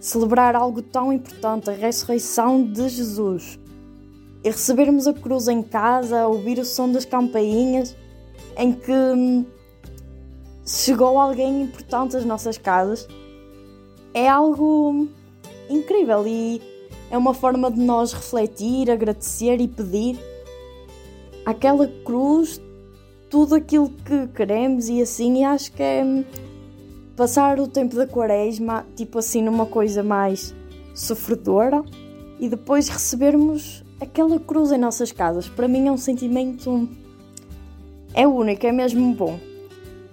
[0.00, 3.58] Celebrar algo tão importante, a ressurreição de Jesus,
[4.42, 7.96] e recebermos a cruz em casa, ouvir o som das campainhas,
[8.56, 9.44] em que hum,
[10.66, 13.06] chegou alguém importante às nossas casas,
[14.14, 15.08] é algo
[15.68, 16.77] incrível e
[17.10, 20.18] é uma forma de nós refletir, agradecer e pedir
[21.44, 22.60] aquela cruz
[23.30, 26.24] tudo aquilo que queremos e assim, e acho que é hum,
[27.16, 30.54] passar o tempo da quaresma, tipo assim, numa coisa mais
[30.94, 31.82] sofredora
[32.38, 35.48] e depois recebermos aquela cruz em nossas casas.
[35.48, 36.88] Para mim é um sentimento.
[38.14, 39.38] É único, é mesmo bom.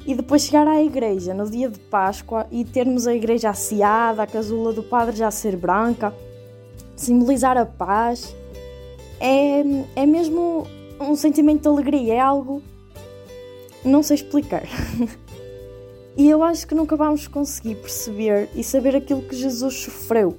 [0.06, 4.28] E depois chegar à igreja no dia de Páscoa e termos a igreja asseada, a
[4.28, 6.14] casula do padre já ser branca,
[6.96, 8.36] simbolizar a paz,
[9.20, 9.62] é,
[9.96, 10.66] é mesmo
[11.00, 12.62] um sentimento de alegria, é algo.
[13.84, 14.64] Não sei explicar.
[16.18, 20.38] E eu acho que nunca vamos conseguir perceber e saber aquilo que Jesus sofreu.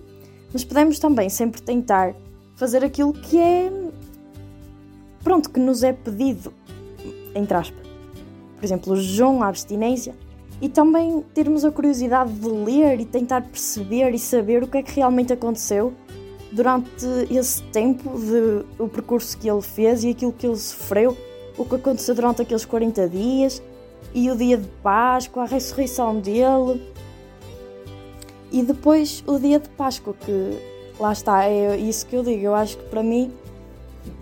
[0.50, 2.14] Mas podemos também sempre tentar
[2.54, 3.70] fazer aquilo que é.
[5.22, 6.50] Pronto, que nos é pedido,
[7.34, 7.86] entre aspas.
[8.56, 10.14] Por exemplo, o jejum, a abstinência.
[10.62, 14.82] E também termos a curiosidade de ler e tentar perceber e saber o que é
[14.82, 15.92] que realmente aconteceu
[16.56, 21.14] durante esse tempo de o percurso que ele fez e aquilo que ele sofreu,
[21.58, 23.62] o que aconteceu durante aqueles 40 dias
[24.14, 26.82] e o dia de Páscoa, a ressurreição dele.
[28.50, 30.58] E depois o dia de Páscoa, que
[30.98, 32.44] lá está, é isso que eu digo.
[32.44, 33.30] Eu acho que para mim,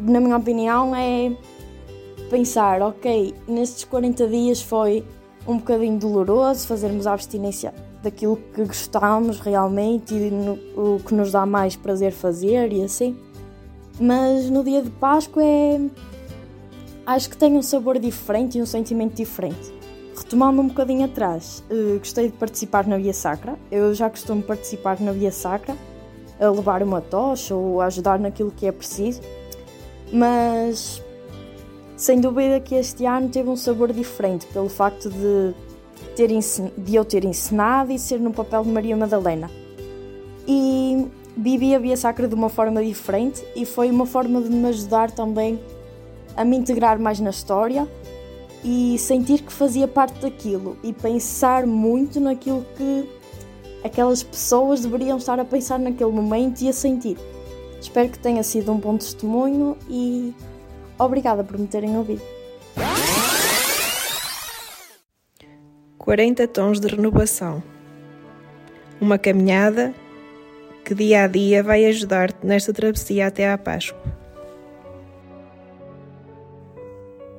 [0.00, 1.36] na minha opinião, é
[2.28, 5.04] pensar: ok, nestes 40 dias foi
[5.46, 7.72] um bocadinho doloroso fazermos a abstinência
[8.04, 13.16] daquilo que gostamos realmente e no, o que nos dá mais prazer fazer e assim.
[13.98, 15.80] Mas no dia de Páscoa é.
[17.06, 19.72] Acho que tem um sabor diferente e um sentimento diferente.
[20.16, 23.58] Retomando um bocadinho atrás, uh, gostei de participar na Via Sacra.
[23.70, 25.76] Eu já costumo participar na Via Sacra,
[26.40, 29.20] a levar uma tocha ou a ajudar naquilo que é preciso,
[30.12, 31.02] mas
[31.96, 35.54] sem dúvida que este ano teve um sabor diferente pelo facto de,
[36.04, 36.28] ter
[36.76, 39.50] de eu ter ensinado e ser no papel de Maria Madalena.
[40.46, 44.68] E vivi a Via Sacra de uma forma diferente e foi uma forma de me
[44.68, 45.58] ajudar também
[46.36, 47.88] a me integrar mais na história
[48.64, 53.08] e sentir que fazia parte daquilo e pensar muito naquilo que
[53.84, 57.18] aquelas pessoas deveriam estar a pensar naquele momento e a sentir.
[57.80, 60.34] Espero que tenha sido um bom testemunho e
[60.98, 62.33] obrigada por me terem ouvido.
[66.04, 67.62] 40 tons de renovação.
[69.00, 69.94] Uma caminhada
[70.84, 73.98] que dia a dia vai ajudar-te nesta travessia até à Páscoa.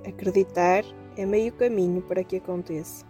[0.04, 0.84] Acreditar
[1.16, 3.06] é meio caminho para que aconteça.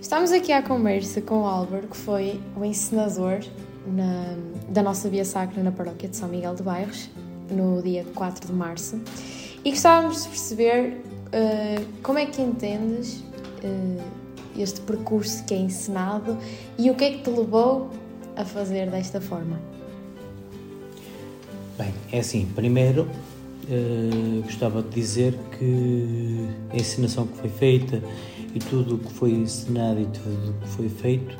[0.00, 3.40] Estamos aqui à conversa com o Álvaro, que foi o encenador
[3.84, 4.36] na,
[4.68, 7.10] da nossa Via Sacra na paróquia de São Miguel de Bairros,
[7.50, 9.02] no dia 4 de março,
[9.64, 13.18] e gostávamos de perceber uh, como é que entendes
[13.62, 14.02] uh,
[14.56, 16.36] este percurso que é encenado
[16.78, 17.90] e o que é que te levou
[18.36, 19.60] a fazer desta forma.
[21.78, 23.08] Bem, é assim, primeiro
[23.68, 28.02] Uh, gostava de dizer que a encenação que foi feita
[28.52, 31.38] e tudo o que foi encenado e tudo o que foi feito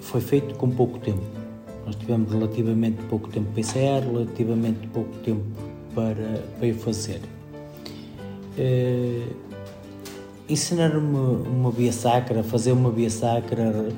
[0.00, 1.22] foi feito com pouco tempo.
[1.86, 5.42] Nós tivemos relativamente pouco tempo para ensaiar, relativamente pouco tempo
[5.94, 7.20] para, para o fazer.
[8.58, 9.34] Uh,
[10.48, 13.88] ensinar uma, via sacra, fazer uma via sacra,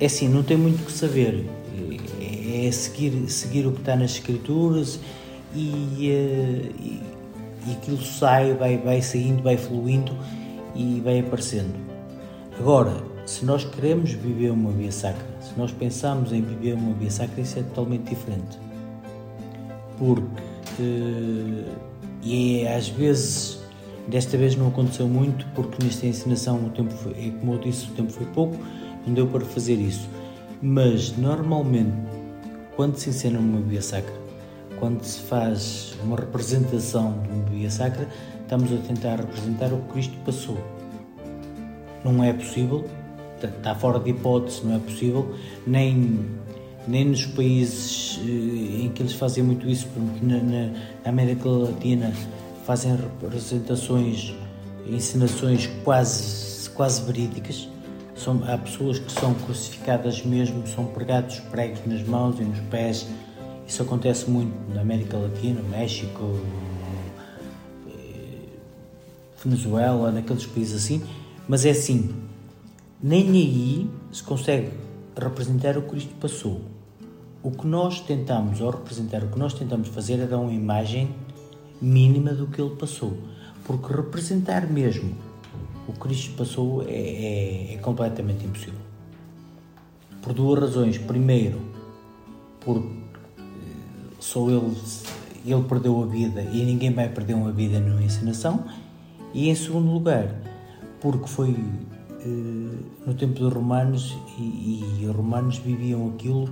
[0.00, 1.46] é assim, não tem muito que saber
[2.66, 5.00] é seguir, seguir o que está nas escrituras,
[5.54, 7.00] e, eh, e,
[7.66, 10.16] e aquilo sai, vai, vai saindo, vai fluindo
[10.74, 11.74] e vai aparecendo.
[12.58, 12.94] Agora,
[13.26, 17.40] se nós queremos viver uma via sacra, se nós pensamos em viver uma via sacra,
[17.40, 18.58] isso é totalmente diferente.
[20.02, 20.42] Porque,
[20.80, 21.72] eh,
[22.24, 23.60] e é, às vezes,
[24.08, 27.90] desta vez não aconteceu muito, porque nesta ensinação o tempo foi, como eu disse, o
[27.92, 28.56] tempo foi pouco,
[29.06, 30.08] não deu para fazer isso.
[30.60, 31.92] Mas, normalmente,
[32.74, 34.12] quando se ensina uma via sacra,
[34.80, 38.08] quando se faz uma representação de uma via sacra,
[38.42, 40.58] estamos a tentar representar o que Cristo passou.
[42.04, 42.84] Não é possível,
[43.40, 45.32] está fora de hipótese, não é possível,
[45.64, 46.26] nem,
[46.86, 50.72] nem nos países eh, em que eles fazem muito isso, porque na, na
[51.04, 52.12] América Latina
[52.64, 54.34] fazem representações,
[54.86, 57.68] encenações quase, quase verídicas.
[58.16, 63.06] São, há pessoas que são crucificadas mesmo, são pregados pregos nas mãos e nos pés.
[63.66, 66.38] Isso acontece muito na América Latina, México,
[67.88, 68.58] eh,
[69.42, 71.02] Venezuela, naqueles países assim.
[71.48, 72.14] Mas é assim,
[73.02, 74.70] nem aí se consegue
[75.16, 76.60] representar o que Cristo passou.
[77.42, 81.14] O que nós tentamos, ao representar, o que nós tentamos fazer é dar uma imagem
[81.80, 83.16] mínima do que ele passou.
[83.64, 85.14] Porque representar mesmo
[85.88, 88.78] o que Cristo passou é, é, é completamente impossível.
[90.20, 90.98] Por duas razões.
[90.98, 91.60] Primeiro,
[92.60, 92.88] porque
[93.38, 93.42] eh,
[94.20, 94.76] só ele,
[95.44, 98.64] ele perdeu a vida e ninguém vai perder uma vida numa encenação.
[99.34, 100.32] E em segundo lugar,
[101.00, 101.56] porque foi
[102.26, 106.48] no tempo dos romanos e, e os romanos viviam aquilo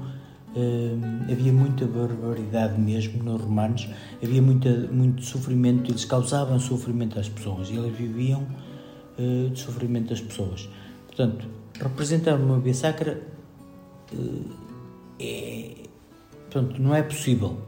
[0.50, 3.88] Uh, havia muita barbaridade mesmo nos romanos,
[4.20, 8.44] havia muita, muito sofrimento, eles causavam sofrimento às pessoas e eles viviam
[9.16, 10.68] uh, de sofrimento das pessoas.
[11.06, 11.46] Portanto,
[11.80, 13.22] representar uma via sacra
[15.20, 15.70] é,
[16.50, 17.58] portanto, não é possível.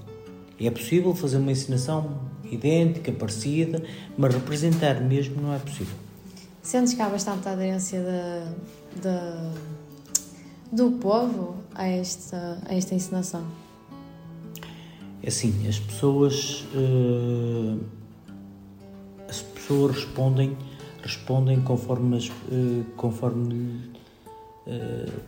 [0.61, 3.83] É possível fazer uma ensinação idêntica, parecida,
[4.17, 6.02] mas representar mesmo não é possível.
[6.63, 9.11] Sentes que há bastante aderência de, de,
[10.71, 13.45] do povo a esta, a esta encenação?
[15.25, 17.81] É assim, as pessoas uh,
[19.29, 20.57] as pessoas respondem
[21.03, 23.91] respondem conforme as, uh, conforme
[24.69, 25.21] uh,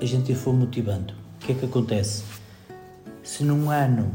[0.00, 1.14] a gente for motivando.
[1.42, 2.22] O que é que acontece?
[3.24, 4.10] Se num ano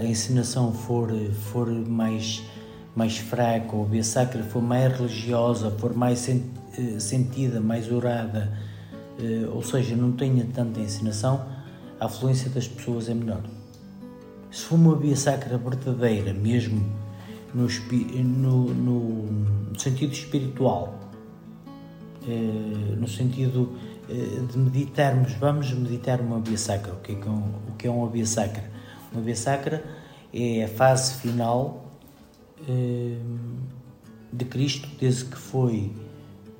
[0.00, 1.10] a encenação for
[1.50, 2.42] for mais
[2.94, 6.28] mais fraca ou a via sacra for mais religiosa, for mais
[6.98, 8.52] sentida, mais orada,
[9.52, 11.44] ou seja, não tenha tanta ensinação,
[11.98, 13.42] a afluência das pessoas é menor.
[14.50, 16.84] Se for uma via sacra verdadeira, mesmo
[17.54, 17.68] no,
[18.24, 20.98] no, no sentido espiritual,
[22.98, 23.76] no sentido
[24.50, 26.92] de meditarmos, vamos meditar uma via sacra.
[26.94, 28.64] O que é, o que é uma via sacra?
[29.12, 29.84] Uma via sacra
[30.32, 31.89] é a fase final
[34.32, 35.92] de Cristo, desde que foi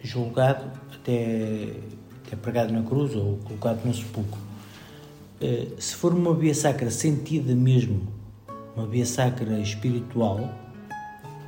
[0.03, 1.75] julgado até,
[2.27, 4.39] até pregado na cruz ou colocado no sepulcro.
[5.79, 8.03] Se for uma via sacra sentida mesmo,
[8.77, 10.53] uma via sacra espiritual,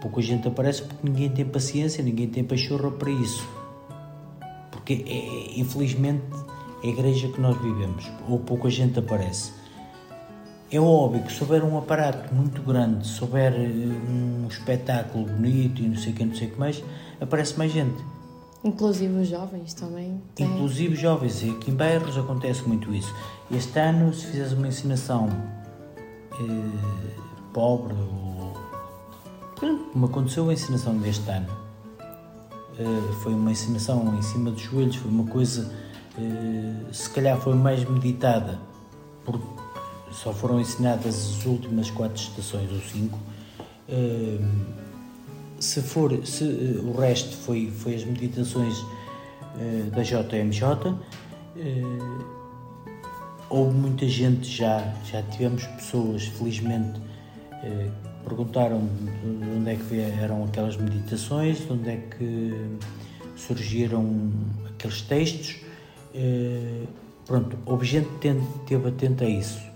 [0.01, 3.47] pouca gente aparece porque ninguém tem paciência, ninguém tem pachorra para isso.
[4.71, 6.23] Porque, é, infelizmente,
[6.83, 9.53] é a igreja que nós vivemos, ou pouca gente aparece.
[10.73, 15.89] É óbvio que se houver um aparato muito grande, se houver um espetáculo bonito e
[15.89, 16.83] não sei o que, não sei o que mais,
[17.21, 18.03] aparece mais gente.
[18.65, 20.23] Inclusive os jovens também.
[20.35, 20.47] Têm...
[20.47, 23.15] Inclusive os jovens, aqui em bairros acontece muito isso.
[23.51, 25.29] Este ano, se fizeres uma ensinação
[26.41, 27.19] eh,
[27.53, 28.55] pobre, ou...
[29.93, 31.49] como aconteceu a ensinação deste ano,
[32.79, 35.71] eh, foi uma ensinação em cima dos joelhos, foi uma coisa,
[36.19, 38.59] eh, se calhar foi mais meditada,
[39.23, 39.45] porque
[40.13, 43.19] só foram ensinadas as últimas quatro estações ou cinco.
[45.59, 48.85] Se for, se o resto foi foi as meditações
[49.93, 50.97] da JMJ,
[53.49, 57.01] houve muita gente já já tivemos pessoas felizmente
[58.25, 58.89] perguntaram
[59.23, 62.79] de onde é que eram aquelas meditações, de onde é que
[63.37, 64.31] surgiram
[64.71, 65.57] aqueles textos.
[67.27, 69.72] Pronto, houve gente que esteve atenta a isso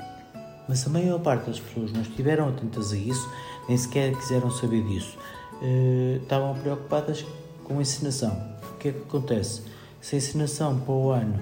[0.69, 3.31] mas a maior parte das pessoas não estiveram atentas a isso,
[3.69, 5.17] nem sequer quiseram saber disso.
[5.62, 7.25] Uh, estavam preocupadas
[7.64, 8.37] com a ensinação.
[8.75, 9.62] O que é que acontece?
[10.01, 11.41] Se a ensinação para o ano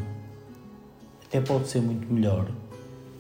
[1.25, 2.47] até pode ser muito melhor,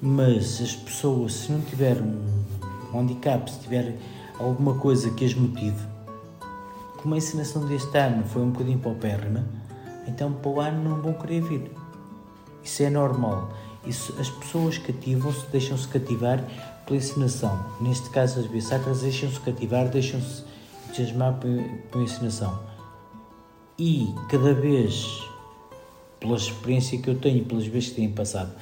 [0.00, 3.96] mas as pessoas, se não tiverem um handicap, se tiverem
[4.38, 5.86] alguma coisa que as motive,
[7.02, 9.44] como a ensinação deste ano foi um bocadinho paupérrima,
[10.06, 11.70] então para o ano não vão querer vir.
[12.62, 13.50] Isso é normal.
[13.86, 16.42] As pessoas cativam-se, deixam-se cativar
[16.86, 17.64] pela encenação.
[17.80, 20.44] Neste caso, as biosacras deixam-se cativar, deixam-se
[20.86, 22.58] entusiasmar pela encenação.
[23.78, 25.22] E cada vez,
[26.20, 28.54] pela experiência que eu tenho, pelas vezes que tenho passado,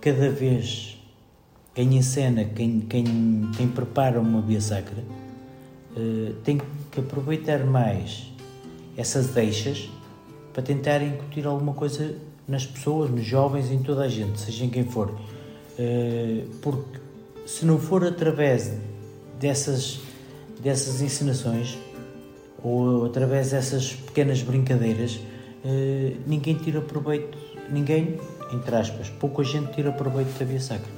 [0.00, 0.98] cada vez
[1.74, 5.02] quem encena, quem, quem, quem prepara uma via sacra,
[5.96, 6.60] uh, tem
[6.90, 8.30] que aproveitar mais
[8.96, 9.88] essas deixas
[10.52, 12.16] para tentar incutir alguma coisa
[12.48, 15.10] nas pessoas, nos jovens, em toda a gente, seja em quem for.
[15.10, 16.98] Uh, porque
[17.46, 18.72] se não for através
[19.38, 20.00] dessas,
[20.60, 21.78] dessas encenações
[22.64, 27.36] ou através dessas pequenas brincadeiras, uh, ninguém tira proveito,
[27.70, 28.18] ninguém,
[28.52, 30.90] entre aspas, pouca gente tira proveito da via sacra.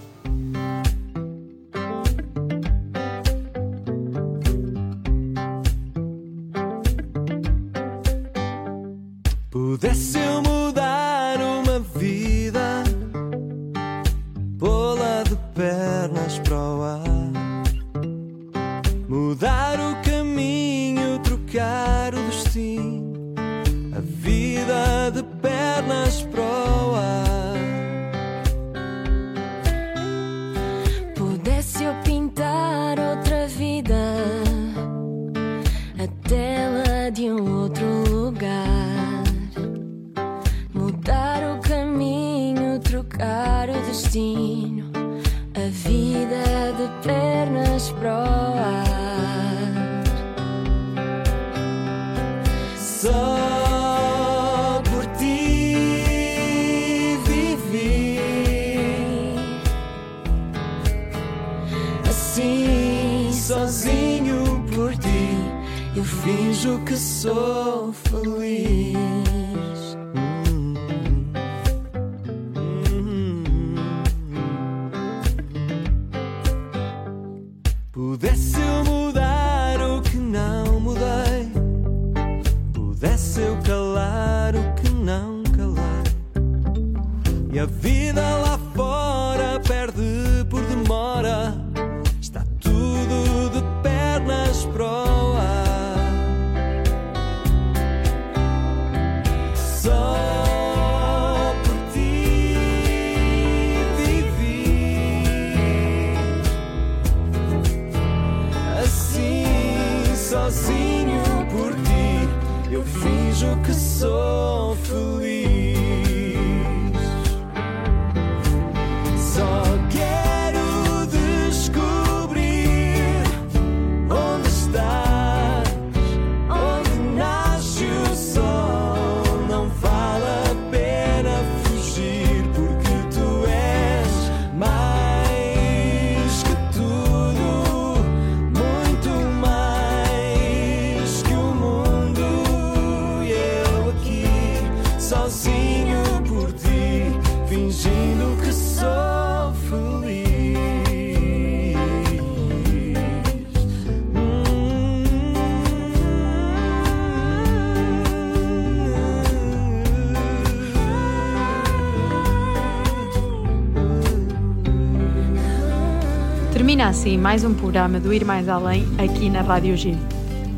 [167.00, 169.96] Assim mais um programa do Ir Mais Além aqui na Rádio G.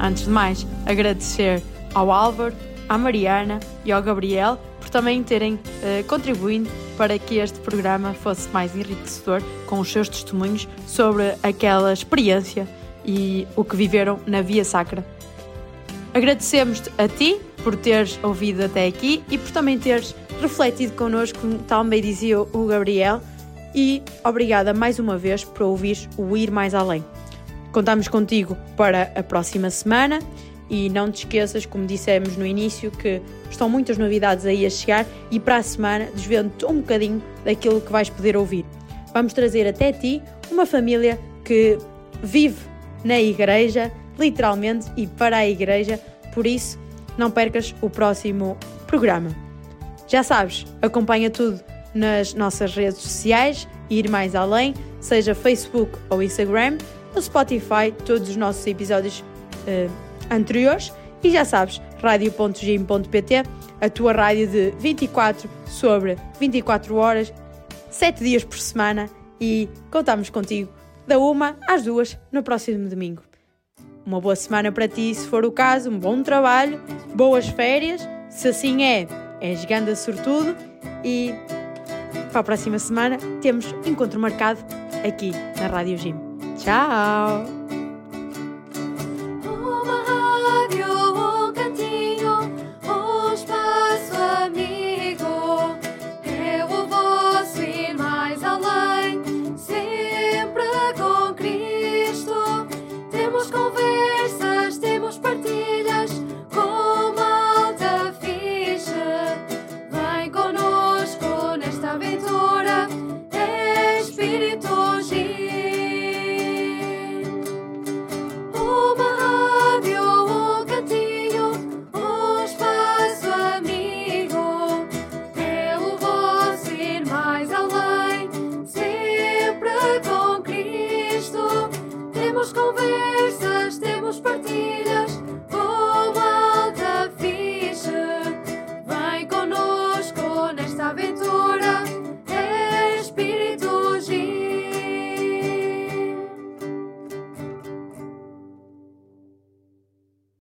[0.01, 1.63] Antes de mais, agradecer
[1.95, 2.53] ao Álvaro,
[2.89, 6.69] à Mariana e ao Gabriel por também terem eh, contribuído
[6.99, 12.67] para que este programa fosse mais enriquecedor com os seus testemunhos sobre aquela experiência
[13.07, 15.07] e o que viveram na Via Sacra.
[16.13, 21.59] Agradecemos-te a ti por teres ouvido até aqui e por também teres refletido connosco, como
[21.59, 23.21] também dizia o Gabriel,
[23.75, 27.05] e obrigada mais uma vez por ouvir o Ir Mais Além.
[27.73, 30.19] Contamos contigo para a próxima semana
[30.69, 33.21] e não te esqueças, como dissemos no início, que
[33.51, 37.91] estão muitas novidades aí a chegar e para a semana desvendo-te um bocadinho daquilo que
[37.91, 38.65] vais poder ouvir.
[39.13, 41.79] Vamos trazer até ti uma família que
[42.23, 42.61] vive
[43.05, 45.99] na igreja, literalmente, e para a igreja,
[46.35, 46.79] por isso
[47.19, 48.57] não percas o próximo
[48.87, 49.31] programa.
[50.07, 56.79] Já sabes, acompanha tudo nas nossas redes sociais, ir mais além, seja Facebook ou Instagram,
[57.15, 59.23] no Spotify, todos os nossos episódios
[59.67, 59.89] eh,
[60.31, 60.93] anteriores.
[61.23, 63.43] E já sabes, radio.gim.pt,
[63.81, 67.33] a tua rádio de 24 sobre 24 horas,
[67.91, 69.09] 7 dias por semana
[69.41, 70.73] e contamos contigo
[71.07, 73.23] da uma às duas no próximo domingo.
[74.05, 76.81] Uma boa semana para ti, se for o caso, um bom trabalho,
[77.15, 79.07] boas férias, se assim é,
[79.41, 80.57] és ganda sortudo
[81.05, 81.33] e
[82.31, 84.61] para a próxima semana temos encontro marcado
[85.07, 86.17] aqui na Rádio Gym.
[86.57, 87.62] Tchau!